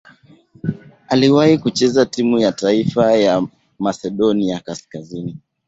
Aliwahi 1.07 1.57
kucheza 1.57 2.05
timu 2.05 2.39
ya 2.39 2.51
taifa 2.51 3.13
ya 3.13 3.47
Masedonia 3.79 4.59
Kaskazini. 4.59 5.37